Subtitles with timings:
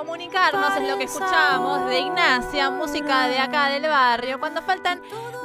[0.00, 4.98] comunicarnos es lo que escuchamos de Ignacia, música de acá del barrio, cuando faltan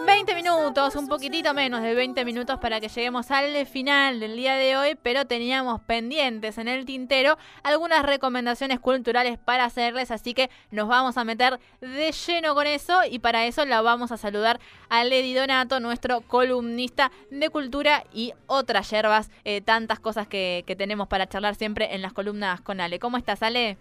[0.06, 4.56] 20 minutos, un poquitito menos de 20 minutos para que lleguemos al final del día
[4.56, 10.50] de hoy, pero teníamos pendientes en el tintero algunas recomendaciones culturales para hacerles, así que
[10.72, 14.62] nos vamos a meter de lleno con eso y para eso la vamos a saludar
[14.88, 20.78] a Lady Donato, nuestro columnista de cultura y otras yerbas, eh, tantas cosas que, que
[20.78, 23.00] tenemos para charlar siempre en las columnas con Ale.
[23.00, 23.78] ¿Cómo estás, Ale?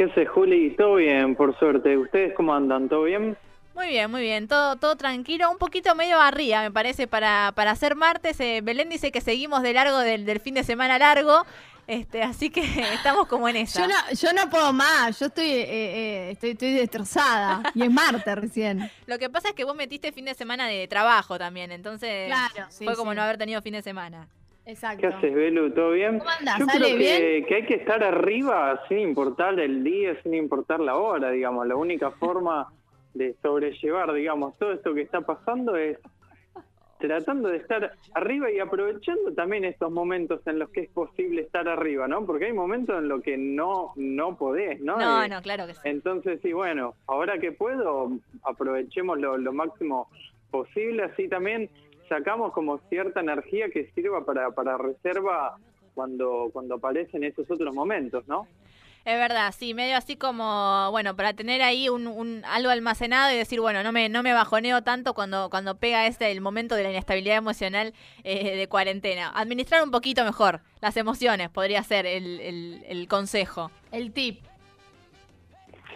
[0.00, 0.74] ¿Qué haces, Juli?
[0.78, 1.98] Todo bien, por suerte.
[1.98, 2.88] ¿Ustedes cómo andan?
[2.88, 3.36] ¿Todo bien?
[3.74, 7.72] Muy bien, muy bien, todo, todo tranquilo, un poquito medio arriba, me parece, para, para
[7.72, 8.40] hacer martes.
[8.40, 11.44] Eh, Belén dice que seguimos de largo del, del, fin de semana largo,
[11.86, 12.62] este, así que
[12.94, 13.78] estamos como en eso.
[13.78, 17.90] Yo no, yo no puedo más, yo estoy, eh, eh, estoy, estoy destrozada, y es
[17.90, 18.90] martes recién.
[19.06, 22.70] Lo que pasa es que vos metiste fin de semana de trabajo también, entonces claro,
[22.70, 23.16] sí, fue como sí.
[23.16, 24.28] no haber tenido fin de semana.
[24.70, 25.00] Exacto.
[25.00, 25.70] ¿Qué haces, Belu?
[25.72, 26.18] ¿Todo bien?
[26.18, 26.58] ¿Cómo andás?
[26.58, 27.44] Yo ¿Sale creo que, bien?
[27.46, 31.66] que hay que estar arriba sin importar el día, sin importar la hora, digamos.
[31.66, 32.68] La única forma
[33.14, 35.98] de sobrellevar, digamos, todo esto que está pasando es
[36.98, 41.66] tratando de estar arriba y aprovechando también estos momentos en los que es posible estar
[41.66, 42.26] arriba, ¿no?
[42.26, 44.98] Porque hay momentos en los que no no podés, ¿no?
[44.98, 45.80] No, Eh, no, claro que sí.
[45.84, 48.10] Entonces, sí, bueno, ahora que puedo,
[48.42, 50.10] aprovechemos lo, lo máximo
[50.50, 51.70] posible, así también
[52.10, 55.56] sacamos como cierta energía que sirva para, para reserva
[55.94, 58.46] cuando, cuando aparecen esos otros momentos, ¿no?
[59.02, 63.36] Es verdad, sí, medio así como, bueno, para tener ahí un, un algo almacenado y
[63.38, 66.82] decir, bueno, no me, no me bajoneo tanto cuando, cuando pega ese el momento de
[66.82, 67.94] la inestabilidad emocional
[68.24, 69.32] eh, de cuarentena.
[69.34, 73.70] Administrar un poquito mejor las emociones podría ser el, el, el consejo.
[73.90, 74.40] El tip.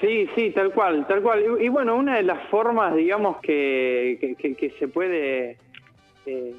[0.01, 1.43] Sí, sí, tal cual, tal cual.
[1.61, 5.59] Y, y bueno, una de las formas, digamos, que, que, que- que se puede
[6.27, 6.55] eh,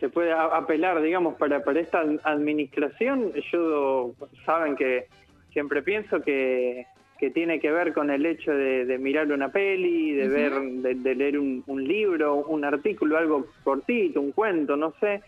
[0.00, 4.12] se puede apelar, digamos, para, para esta administración, yo
[4.44, 5.06] saben que
[5.52, 6.86] siempre pienso que,
[7.18, 10.94] que tiene que ver con el hecho de, de mirar una peli, de ver, de,
[10.94, 15.20] de leer un, un libro, un artículo, algo cortito, un cuento, no sé.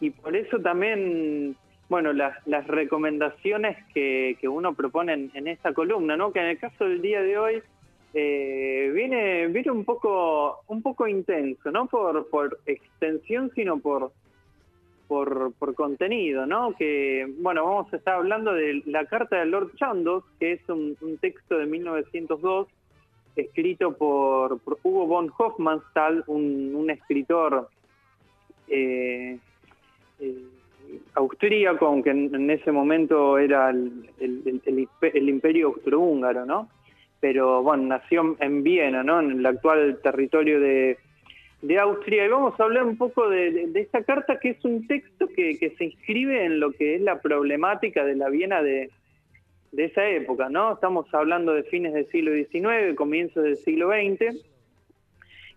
[0.00, 1.56] Y por eso también,
[1.88, 6.32] bueno, las, las recomendaciones que, que uno propone en, en esta columna, ¿no?
[6.32, 7.62] Que en el caso del día de hoy
[8.14, 14.12] eh, viene, viene un poco, un poco intenso, no por, por extensión, sino por,
[15.06, 16.72] por, por contenido, ¿no?
[16.72, 20.96] Que, bueno, vamos a estar hablando de la carta de Lord Chandos, que es un,
[21.20, 22.68] texto de 1902
[23.36, 27.68] escrito por, Hugo von Hofmannsthal, un, un escritor
[28.68, 29.38] eh,
[30.18, 30.42] eh,
[31.14, 36.68] austríaco, aunque en, ese momento era el, el- el- el imperio austrohúngaro, ¿no?
[37.20, 39.20] Pero bueno, nació en Viena, ¿no?
[39.20, 40.98] En el actual territorio de,
[41.62, 42.24] de Austria.
[42.24, 45.58] Y vamos a hablar un poco de, de- esta carta, que es un texto que,
[45.58, 48.90] que se inscribe en lo que es la problemática de la Viena de,
[49.72, 50.74] de esa época, ¿no?
[50.74, 54.36] Estamos hablando de fines del siglo XIX, comienzos del siglo XX,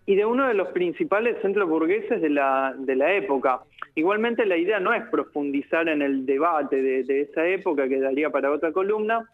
[0.04, 3.60] y de uno de los principales centros burgueses de la, de la época.
[3.94, 8.30] Igualmente la idea no es profundizar en el debate de, de esa época, que daría
[8.30, 9.28] para otra columna,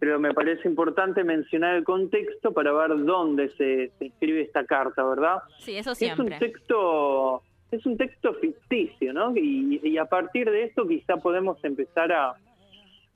[0.00, 5.04] pero me parece importante mencionar el contexto para ver dónde se, se escribe esta carta,
[5.04, 5.36] ¿verdad?
[5.58, 6.38] Sí, eso Es un siempre.
[6.38, 9.36] texto, es un texto ficticio, ¿no?
[9.36, 12.34] Y, y a partir de esto quizá podemos empezar a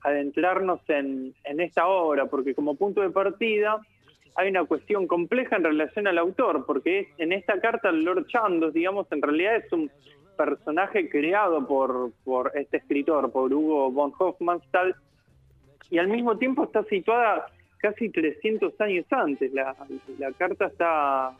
[0.02, 3.80] adentrarnos en, en esta obra, porque como punto de partida
[4.36, 8.74] hay una cuestión compleja en relación al autor, porque es, en esta carta Lord Chandos,
[8.74, 9.90] digamos, en realidad es un
[10.36, 14.94] personaje creado por, por este escritor, por Hugo von Hofmannsthal,
[15.90, 17.46] y al mismo tiempo está situada
[17.78, 19.52] casi 300 años antes.
[19.52, 19.74] La,
[20.38, 21.32] carta está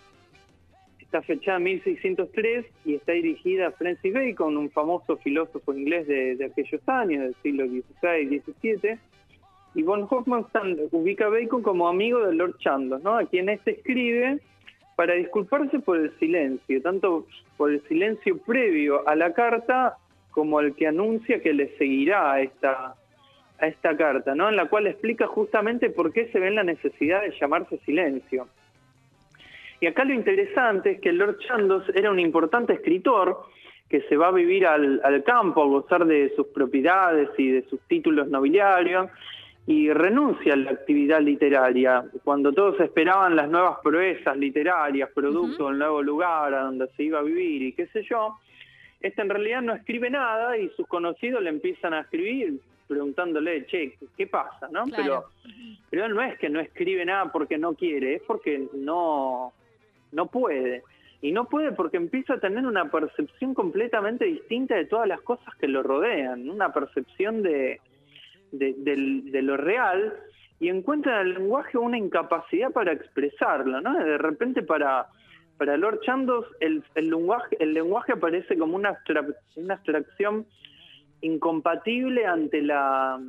[1.00, 6.44] está fechada en 1603 y está dirigida a Francis Bacon, un famoso filósofo inglés de,
[6.44, 8.98] aquellos años, del siglo XVI y XVII.
[9.76, 13.16] Y von Hofmannsthal ubica a Bacon como amigo de Lord Chandos, ¿no?
[13.16, 14.40] a quien este escribe
[14.96, 17.26] para disculparse por el silencio, tanto
[17.56, 19.96] por el silencio previo a la carta
[20.30, 22.96] como el que anuncia que le seguirá esta,
[23.64, 24.48] a esta carta, ¿no?
[24.48, 28.46] en la cual explica justamente por qué se ve en la necesidad de llamarse silencio.
[29.80, 33.44] Y acá lo interesante es que Lord Chandos era un importante escritor
[33.88, 37.62] que se va a vivir al, al campo a gozar de sus propiedades y de
[37.68, 39.10] sus títulos nobiliarios
[39.66, 42.04] y renuncia a la actividad literaria.
[42.22, 47.18] Cuando todos esperaban las nuevas proezas literarias, producto del nuevo lugar a donde se iba
[47.18, 48.38] a vivir y qué sé yo,
[49.00, 53.96] este en realidad no escribe nada y sus conocidos le empiezan a escribir preguntándole, che,
[54.16, 54.68] ¿qué pasa?
[54.70, 54.84] ¿no?
[54.84, 54.94] Claro.
[54.96, 55.24] Pero,
[55.90, 59.52] pero él no es que no escribe nada porque no quiere, es porque no,
[60.12, 60.82] no puede.
[61.20, 65.54] Y no puede porque empieza a tener una percepción completamente distinta de todas las cosas
[65.56, 67.80] que lo rodean, una percepción de,
[68.52, 70.14] de, lo real
[70.60, 73.94] y encuentra en el lenguaje una incapacidad para expresarlo, ¿no?
[73.94, 75.06] De repente para,
[75.56, 78.98] para Lord Chandos el, el, lenguaje, el lenguaje aparece como una,
[79.56, 80.46] una abstracción
[81.24, 83.20] incompatible ante la,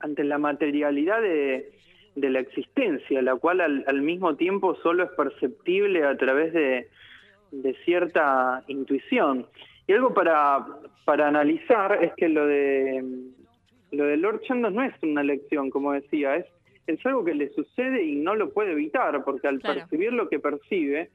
[0.00, 1.72] ante la materialidad de,
[2.14, 6.88] de la existencia, la cual al, mismo tiempo solo es perceptible a través de,
[7.50, 9.46] de cierta intuición.
[9.86, 10.64] Y algo para,
[11.04, 13.04] para analizar es que lo de
[13.90, 16.46] lo de Lord Chandos no es una lección, como decía, es,
[16.86, 20.38] es algo que le sucede y no lo puede evitar, porque al percibir lo que
[20.38, 21.10] percibe,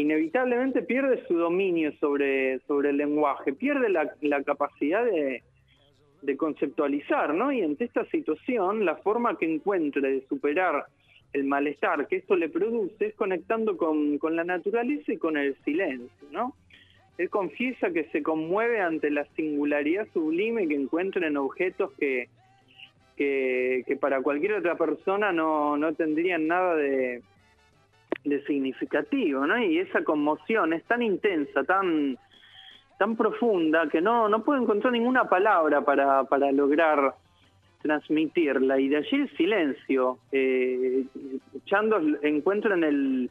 [0.00, 5.42] inevitablemente pierde su dominio sobre, sobre el lenguaje, pierde la, la capacidad de,
[6.22, 7.52] de conceptualizar, ¿no?
[7.52, 10.86] Y ante esta situación, la forma que encuentre de superar
[11.32, 15.56] el malestar que esto le produce es conectando con, con la naturaleza y con el
[15.64, 16.54] silencio, ¿no?
[17.18, 22.28] Él confiesa que se conmueve ante la singularidad sublime que encuentra en objetos que,
[23.16, 27.22] que, para cualquier otra persona no, no tendrían nada de,
[28.24, 29.58] de significativo, ¿no?
[29.62, 32.18] Y esa conmoción es tan intensa, tan
[32.98, 37.14] tan profunda que no, no puedo encontrar ninguna palabra para, para lograr
[37.80, 38.78] transmitirla.
[38.78, 40.18] Y de allí el silencio.
[40.32, 41.04] Eh,
[41.64, 43.30] Chandos encuentra en el,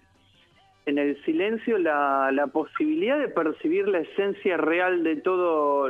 [0.88, 5.88] en el silencio la, la, posibilidad de percibir la esencia real de todo,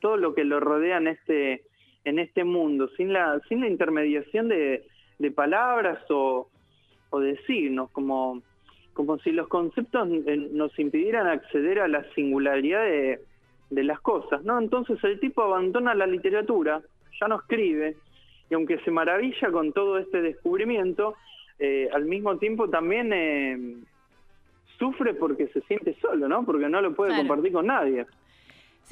[0.00, 1.62] todo lo que lo rodea en este,
[2.04, 4.84] en este mundo, sin la, sin la intermediación de,
[5.18, 6.48] de palabras o,
[7.12, 8.42] o de signos, como
[8.94, 13.20] como si los conceptos eh, nos impidieran acceder a la singularidad de,
[13.70, 14.58] las cosas, ¿no?
[14.58, 16.82] Entonces el tipo abandona la literatura,
[17.18, 17.96] ya no escribe,
[18.50, 21.14] y aunque se maravilla con todo este descubrimiento,
[21.58, 23.76] eh, al mismo tiempo también eh,
[24.78, 26.44] sufre porque se siente solo, ¿no?
[26.44, 28.04] Porque no lo puede compartir con nadie.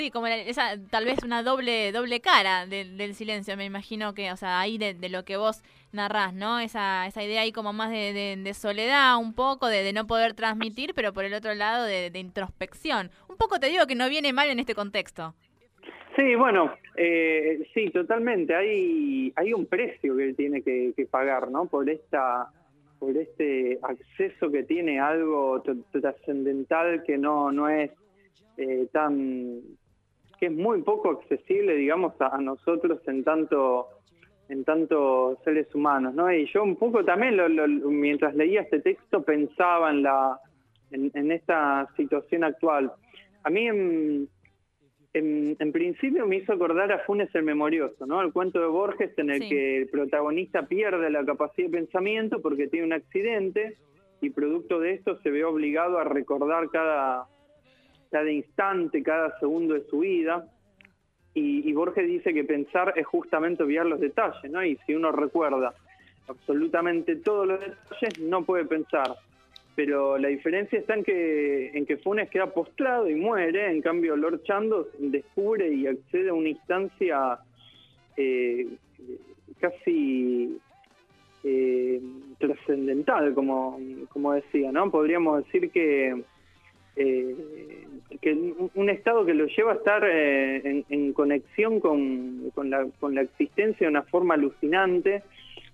[0.01, 4.37] Sí, como esa, tal vez una doble doble cara del silencio, me imagino que, o
[4.39, 5.63] sea, ahí de, lo que vos
[5.93, 6.59] narrás, ¿no?
[6.59, 11.13] Esa, esa idea ahí como más de, soledad, un poco, de, no poder transmitir, pero
[11.13, 13.11] por el otro lado de, introspección.
[13.29, 15.35] Un poco te digo que no viene mal en este contexto.
[16.17, 18.55] Sí, bueno, eh, sí, totalmente.
[18.55, 21.67] Hay, hay un precio que él tiene que, pagar, ¿no?
[21.67, 22.49] Por esta
[22.99, 25.63] por este acceso que tiene algo
[25.93, 27.91] trascendental que no, no es
[28.57, 29.61] eh, tan
[30.41, 33.89] que es muy poco accesible, digamos, a, nosotros en tanto
[34.49, 36.33] en tanto seres humanos, ¿no?
[36.33, 37.37] Y yo un poco también,
[38.01, 40.41] mientras leía este texto, pensaba en la
[40.91, 42.91] en, esta situación actual.
[43.45, 44.29] A mí, en,
[45.13, 48.21] en, principio, me hizo acordar a Funes el Memorioso, ¿no?
[48.21, 52.67] El cuento de Borges en el que el protagonista pierde la capacidad de pensamiento porque
[52.67, 53.77] tiene un accidente
[54.21, 57.27] y producto de esto se ve obligado a recordar cada
[58.11, 60.47] cada instante, cada segundo de su vida.
[61.33, 64.65] Y, Borges dice que pensar es justamente obviar los detalles, ¿no?
[64.65, 65.73] Y si uno recuerda
[66.27, 69.15] absolutamente todos los detalles, no puede pensar.
[69.77, 74.17] Pero la diferencia está en que, en que Funes queda postrado y muere, en cambio
[74.17, 77.39] Lord Chandos descubre y accede a una instancia
[78.17, 78.67] eh,
[79.61, 80.59] casi
[81.45, 82.01] eh,
[82.39, 83.79] trascendental, como,
[84.09, 84.91] como decía, ¿no?
[84.91, 86.23] Podríamos decir que
[86.97, 87.37] eh,
[88.21, 88.33] que
[88.75, 93.23] un estado que lo lleva a estar eh, en, conexión con, con, la, con la
[93.23, 95.23] existencia de una forma alucinante,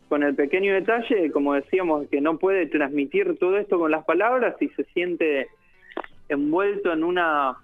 [0.09, 4.55] con el pequeño detalle, como decíamos, que no puede transmitir todo esto con las palabras
[4.61, 5.49] y se siente
[6.28, 7.57] envuelto en una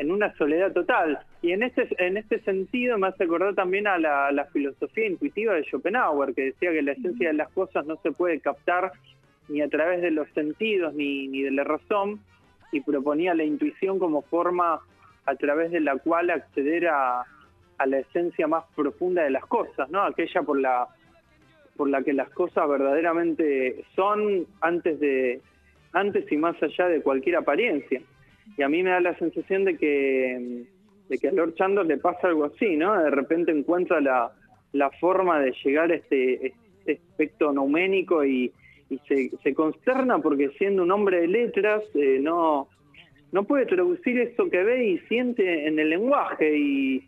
[0.00, 1.18] en una soledad total.
[1.42, 5.52] Y en este, en este sentido me hace acordar también a la, la filosofía intuitiva
[5.52, 8.92] de Schopenhauer, que decía que la esencia de las cosas no se puede captar
[9.48, 12.20] ni a través de los sentidos ni, ni de la razón,
[12.72, 14.80] y proponía la intuición como forma
[15.26, 17.24] a través de la cual acceder a,
[17.86, 20.02] la esencia más profunda de las cosas, ¿no?
[20.02, 20.86] Aquella por la
[21.78, 25.40] por la que las cosas verdaderamente son antes de
[25.94, 28.02] antes y más allá de cualquier apariencia.
[28.58, 30.66] Y a mí me da la sensación de que
[31.08, 33.02] de que a Lord Chandos le pasa algo así, ¿no?
[33.02, 34.30] De repente encuentra la,
[34.72, 36.48] la forma de llegar a este,
[36.84, 38.52] este aspecto nouménico y,
[38.90, 38.98] y
[39.42, 42.68] se, consterna porque siendo un hombre de letras eh, no,
[43.30, 46.56] no puede traducir eso que ve y siente en el lenguaje.
[46.56, 47.06] Y,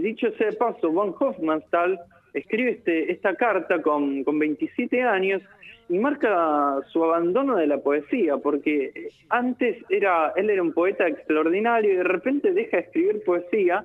[0.00, 1.98] dicho sea de paso, von Hofmannsthal
[2.34, 5.42] escribe este, esta carta con, con 27 años
[5.88, 11.92] y marca su abandono de la poesía, porque antes era él era un poeta extraordinario
[11.92, 13.84] y de repente deja de escribir poesía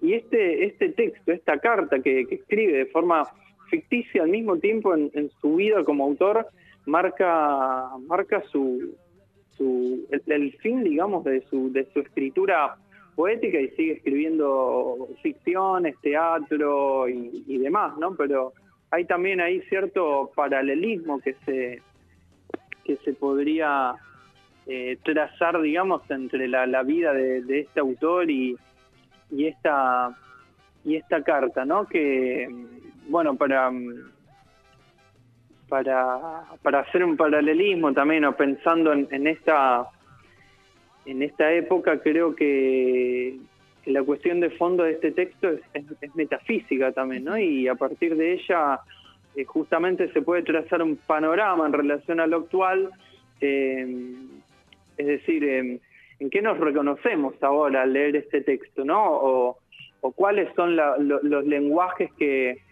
[0.00, 3.22] y este, este texto, esta carta que escribe de forma
[3.70, 6.46] ficticia al mismo tiempo en, su vida como autor
[6.86, 8.94] marca marca su,
[9.56, 12.76] su el, fin digamos de su de su escritura
[13.16, 18.14] poética y sigue escribiendo ficciones, teatro y, demás, ¿no?
[18.14, 18.52] Pero
[18.90, 21.82] hay también ahí cierto paralelismo que se,
[22.84, 23.94] que se podría
[24.66, 28.56] eh, trazar, digamos, entre la, vida de, este autor y,
[29.30, 30.16] y, esta,
[30.86, 31.86] y esta carta, ¿no?
[31.86, 32.48] Que,
[33.08, 33.70] bueno, para,
[35.68, 39.90] para, para hacer un paralelismo también, o pensando en esta
[41.06, 43.38] en esta época creo que
[43.86, 47.38] la cuestión de fondo de este texto es, metafísica también, ¿no?
[47.38, 48.80] Y a partir de ella
[49.36, 52.90] eh, justamente se puede trazar un panorama en relación a lo actual,
[53.40, 54.16] eh,
[54.98, 59.56] es decir, en qué nos reconocemos ahora al leer este texto, ¿no?
[60.00, 62.62] Cuáles son los lenguajes que,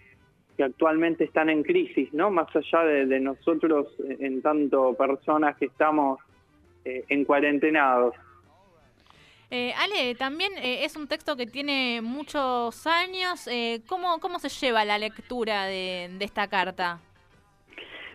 [0.62, 2.30] actualmente están en crisis, ¿no?
[2.30, 3.88] Más allá de, nosotros,
[4.20, 6.20] en tanto personas que estamos
[6.84, 8.14] eh, en cuarentenados.
[9.56, 13.46] Eh, Ale, también eh, es un texto que tiene muchos años.
[13.46, 16.98] Eh, ¿cómo, ¿Cómo se lleva la lectura de, esta carta?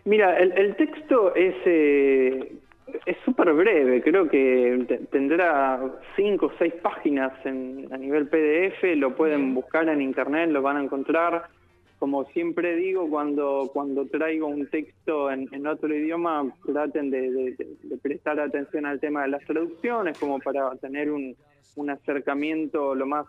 [0.05, 2.57] Mira, el, texto es eh,
[3.05, 5.79] es súper breve, creo que tendrá
[6.15, 10.77] cinco o seis páginas en, a nivel PDF, lo pueden buscar en internet, lo van
[10.77, 11.45] a encontrar.
[11.97, 17.55] Como siempre digo, cuando, cuando traigo un texto en, otro idioma, traten de,
[18.01, 21.35] prestar atención al tema de las traducciones, como para tener un,
[21.89, 23.25] acercamiento lo más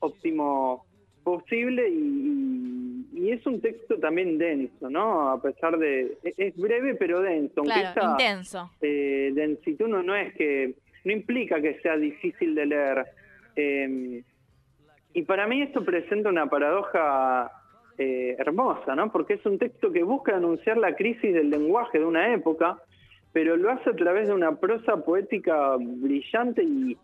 [0.00, 0.86] óptimo
[1.22, 5.30] posible y, es un texto también denso, ¿no?
[5.30, 6.18] A pesar de...
[6.24, 7.62] E, es breve pero denso.
[7.62, 8.70] Claro, intenso.
[8.80, 10.74] Eh, densitud no, no es que...
[11.04, 13.06] No implica que sea difícil de leer.
[13.56, 14.22] Eh,
[15.14, 17.50] y para mí esto presenta una paradoja
[17.96, 19.10] eh, hermosa, ¿no?
[19.10, 22.78] Porque es un texto que busca anunciar la crisis del lenguaje de una época,
[23.32, 26.96] pero lo hace a través de una prosa poética brillante y,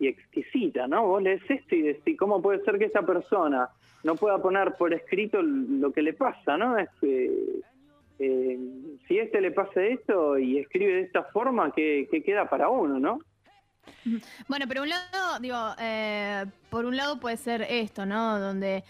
[0.00, 1.06] exquisita, ¿no?
[1.06, 3.68] Vos lees esto y decís, ¿cómo puede ser que esta persona
[4.04, 6.78] no pueda poner por escrito lo que le pasa, ¿no?
[6.78, 8.58] Es, eh,
[9.06, 12.68] si a este le pasa esto y escribe de esta forma, ¿qué, qué queda para
[12.68, 13.20] uno, no?
[14.48, 18.38] Bueno, pero un lado, digo, eh, por un lado puede ser esto, ¿no?
[18.38, 18.84] Donde,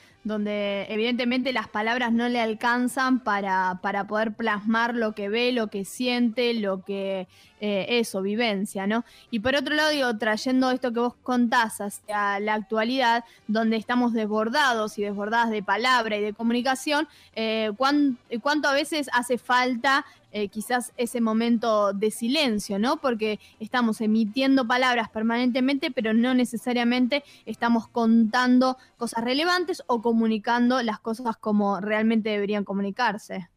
[0.89, 6.53] evidentemente las palabras no le alcanzan para, poder plasmar lo que ve, lo que siente,
[6.55, 7.29] lo que
[7.61, 9.05] eh, eso, vivencia, ¿no?
[9.31, 14.13] Y por otro lado, digo, trayendo esto que vos contás hacia la actualidad, donde estamos
[14.13, 20.05] desbordados y desbordadas de palabra y de comunicación, eh, ¿cuánto a veces hace falta
[20.39, 22.99] eh, quizás ese momento de silencio, ¿no?
[23.01, 31.01] Porque estamos emitiendo palabras permanentemente, pero no necesariamente estamos contando cosas relevantes o comunicando las
[31.01, 33.49] cosas como realmente deberían comunicarse.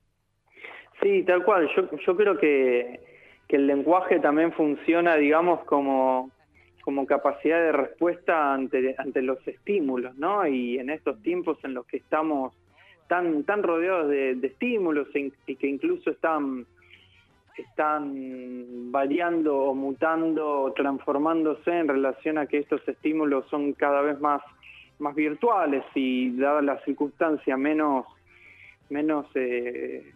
[1.01, 1.69] Sí, tal cual.
[1.75, 3.01] Yo, yo creo que,
[3.49, 6.31] que el lenguaje también funciona, digamos, como,
[6.85, 10.47] como capacidad de respuesta ante, ante los estímulos, ¿no?
[10.47, 12.53] Y en estos tiempos en los que estamos
[13.09, 16.65] tan, rodeados de, estímulos e y que incluso están,
[17.57, 24.41] están variando o mutando transformándose en relación a que estos estímulos son cada vez más,
[24.99, 28.05] más virtuales y dadas las circunstancias menos,
[28.89, 30.13] menos, eh,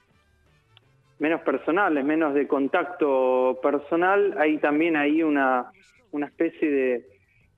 [1.18, 5.72] menos personales, menos de contacto personal, hay también ahí una,
[6.12, 7.13] una especie de,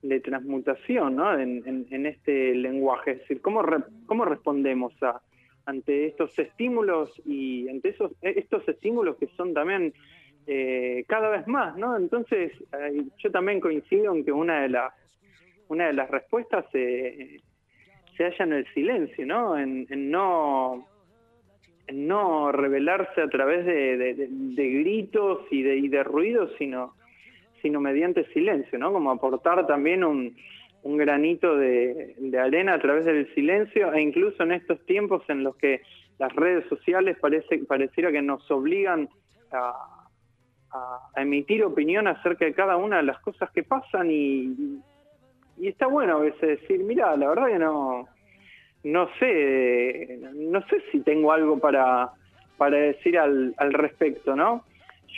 [0.08, 1.38] de transmutación ¿no?
[1.38, 3.12] en, en, este lenguaje.
[3.12, 3.62] Es decir, ¿cómo,
[4.06, 5.20] cómo respondemos a,
[5.66, 9.92] ante estos estímulos y ante esos, estos estímulos que son también
[10.46, 11.96] eh, cada vez más, ¿no?
[11.96, 14.94] Entonces, eh, yo también coincido en que una de las,
[15.68, 17.40] una de las respuestas se
[18.18, 19.58] halla en el silencio, ¿no?
[19.58, 20.86] En, no
[21.88, 26.94] en no revelarse a través de, gritos y de, y de ruidos, sino,
[27.62, 28.92] sino mediante silencio, ¿no?
[28.92, 30.36] Como aportar también un,
[30.86, 35.56] un granito de, arena a través del silencio e incluso en estos tiempos en los
[35.56, 35.82] que
[36.18, 39.08] las redes sociales parece, pareciera que nos obligan
[39.52, 39.72] a,
[41.16, 44.78] emitir opinión acerca de cada una de las cosas que pasan y,
[45.56, 48.06] y está bueno a veces decir, mira, la verdad que no,
[48.84, 52.10] no sé, no sé si tengo algo para,
[52.58, 54.64] para decir al, al respecto, ¿no?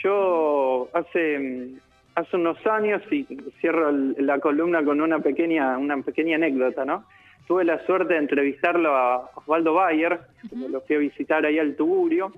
[0.01, 1.73] Yo hace
[2.19, 3.25] hace unos años, y
[3.59, 7.05] cierro la columna con una pequeña, una pequeña anécdota, ¿no?
[7.47, 10.19] Tuve la suerte de entrevistarlo a Osvaldo Bayer,
[10.51, 12.31] lo fui a visitar ahí al Tugurio,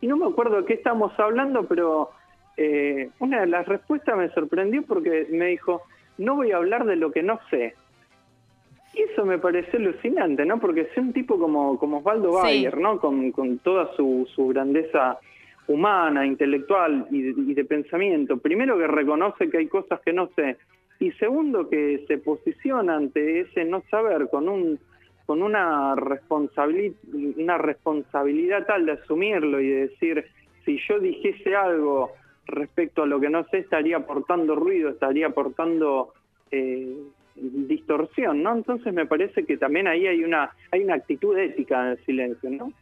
[0.00, 2.10] y no me acuerdo de qué estamos hablando, pero
[2.56, 5.82] eh, una de las respuestas me sorprendió porque me dijo,
[6.18, 7.74] no voy a hablar de lo que no sé.
[8.94, 10.58] Y eso me pareció alucinante, ¿no?
[10.58, 12.98] Porque es un tipo como, como Osvaldo Bayer, ¿no?
[12.98, 15.18] Con, con toda su, su grandeza
[15.70, 18.38] humana, intelectual y de, pensamiento.
[18.38, 20.56] Primero que reconoce que hay cosas que no sé.
[20.98, 24.78] Y segundo que se posiciona ante ese no saber con un
[25.26, 26.96] con una responsabilidad
[27.36, 30.24] una responsabilidad tal de asumirlo y de decir
[30.64, 32.10] si yo dijese algo
[32.46, 36.12] respecto a lo que no sé estaría aportando ruido estaría aportando
[36.50, 36.96] eh,
[37.36, 41.92] distorsión no entonces me parece que también ahí hay una hay una actitud ética en
[41.92, 42.72] el silencio no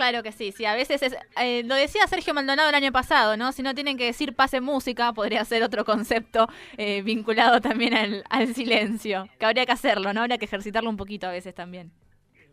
[0.00, 3.36] Claro que sí, sí, a veces es, eh, lo decía Sergio Maldonado el año pasado,
[3.36, 3.52] ¿no?
[3.52, 6.46] Si no tienen que decir pase música, podría ser otro concepto
[6.78, 7.92] eh, vinculado también
[8.30, 10.22] al, silencio, que habría que hacerlo, ¿no?
[10.22, 11.90] Habría que ejercitarlo un poquito a veces también.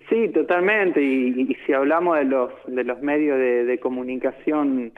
[0.09, 4.91] Sí, totalmente, y, si hablamos de los, de los medios de, comunicación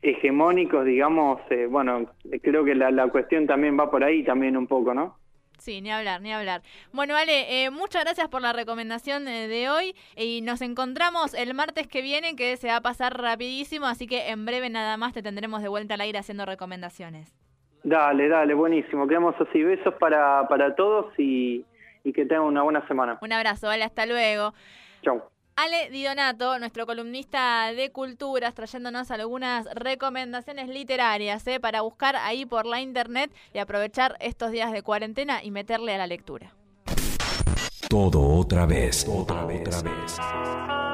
[0.00, 2.12] hegemónicos, digamos, eh, bueno,
[2.44, 5.17] creo que la, la cuestión también va por ahí también un poco, ¿no?
[5.58, 6.62] Sí, ni hablar, ni hablar.
[6.92, 11.52] Bueno, Ale, eh, muchas gracias por la recomendación eh, de hoy y nos encontramos el
[11.54, 15.12] martes que viene, que se va a pasar rapidísimo, así que en breve nada más
[15.12, 17.34] te tendremos de vuelta al aire haciendo recomendaciones.
[17.82, 19.06] Dale, dale, buenísimo.
[19.06, 19.62] Quedamos así.
[19.62, 21.64] Besos para, para todos y,
[22.04, 23.18] y que tengan una buena semana.
[23.20, 24.52] Un abrazo, Ale, hasta luego.
[25.02, 25.22] Chau.
[25.60, 31.58] Ale Didonato, nuestro columnista de culturas, trayéndonos algunas recomendaciones literarias ¿eh?
[31.58, 35.98] para buscar ahí por la internet y aprovechar estos días de cuarentena y meterle a
[35.98, 36.54] la lectura.
[37.88, 39.66] Todo otra vez, otra vez.
[39.66, 40.87] Otra vez.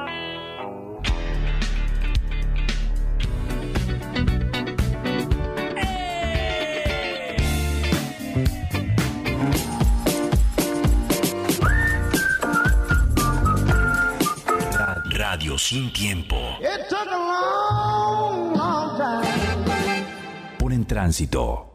[15.57, 16.35] Sin tiempo.
[20.59, 21.71] Por en tránsito.